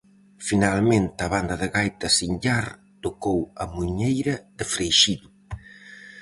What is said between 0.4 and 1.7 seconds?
Finalmente a banda de